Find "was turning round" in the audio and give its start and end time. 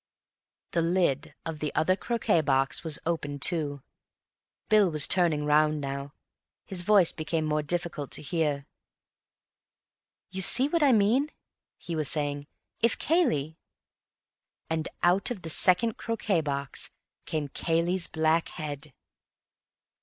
4.89-5.79